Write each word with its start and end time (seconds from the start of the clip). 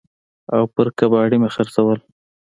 او 0.55 0.63
پر 0.73 0.87
کباړي 0.97 1.37
مې 1.41 1.49
خرڅول. 1.55 1.99